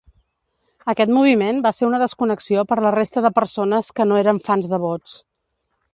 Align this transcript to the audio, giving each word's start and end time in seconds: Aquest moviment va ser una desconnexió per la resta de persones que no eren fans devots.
Aquest 0.93 1.11
moviment 1.17 1.59
va 1.65 1.73
ser 1.79 1.85
una 1.89 1.99
desconnexió 2.05 2.65
per 2.71 2.79
la 2.87 2.95
resta 2.97 3.25
de 3.27 3.33
persones 3.41 3.91
que 4.01 4.11
no 4.13 4.19
eren 4.23 4.45
fans 4.49 4.71
devots. 4.73 5.15